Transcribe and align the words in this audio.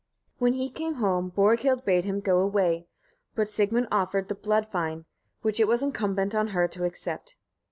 When 0.39 0.53
he 0.53 0.71
came 0.71 0.95
home, 0.95 1.29
Borghild 1.29 1.85
bade 1.85 2.05
him 2.05 2.21
go 2.21 2.39
away, 2.39 2.87
but 3.35 3.47
Sigmund 3.47 3.87
offered 3.91 4.29
the 4.29 4.33
blood 4.33 4.65
fine, 4.65 5.05
which 5.43 5.59
it 5.59 5.67
was 5.67 5.83
incumbent 5.83 6.33
on 6.33 6.47
her 6.57 6.67
to 6.69 6.85
accept. 6.85 7.35